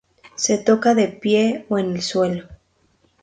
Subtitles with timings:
[0.33, 2.47] Se toca de pie o en el suelo.